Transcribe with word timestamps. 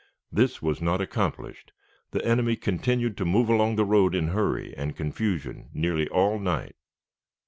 This 0.31 0.63
was 0.63 0.81
not 0.81 0.99
accomplished. 0.99 1.73
The 2.09 2.25
enemy 2.25 2.55
continued 2.55 3.15
to 3.17 3.23
move 3.23 3.49
along 3.49 3.75
the 3.75 3.85
road 3.85 4.15
in 4.15 4.29
hurry 4.29 4.73
and 4.75 4.95
confusion 4.97 5.69
nearly 5.75 6.07
all 6.09 6.39
the 6.39 6.43
night. 6.43 6.75